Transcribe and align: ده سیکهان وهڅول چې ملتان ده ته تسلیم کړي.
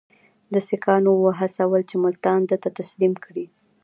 ده 0.51 0.59
سیکهان 0.67 1.03
وهڅول 1.09 1.81
چې 1.89 1.95
ملتان 2.05 2.39
ده 2.49 2.55
ته 2.63 2.69
تسلیم 2.79 3.13
کړي. 3.23 3.45